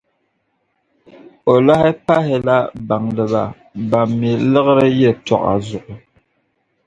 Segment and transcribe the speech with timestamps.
[1.51, 2.55] O lahi pahila
[2.87, 3.43] baŋdiba
[3.89, 5.93] ban mi liɣiri yɛltɔɣa zuɣu.